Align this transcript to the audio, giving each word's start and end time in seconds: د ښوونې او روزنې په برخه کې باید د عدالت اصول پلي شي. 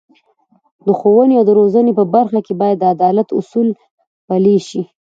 د 0.85 0.87
ښوونې 0.99 1.35
او 1.39 1.45
روزنې 1.59 1.91
په 1.99 2.03
برخه 2.15 2.39
کې 2.45 2.53
باید 2.61 2.77
د 2.79 2.83
عدالت 2.95 3.27
اصول 3.39 3.67
پلي 4.27 4.57
شي. 4.67 4.81